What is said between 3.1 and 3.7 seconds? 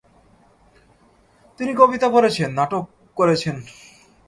করেছেন।